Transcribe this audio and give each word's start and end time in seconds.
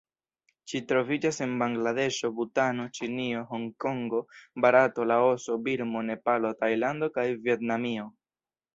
Ĝi 0.71 0.79
troviĝas 0.91 1.37
en 1.45 1.53
Bangladeŝo, 1.63 2.31
Butano, 2.39 2.87
Ĉinio, 2.99 3.45
Hongkongo, 3.53 4.25
Barato, 4.67 5.09
Laoso, 5.15 5.61
Birmo, 5.71 6.05
Nepalo, 6.11 6.57
Tajlando 6.65 7.15
kaj 7.21 7.31
Vjetnamio. 7.49 8.13